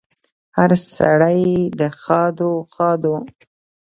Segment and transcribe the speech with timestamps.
[0.57, 1.41] هره سړی
[1.77, 3.15] په ښادو، ښادو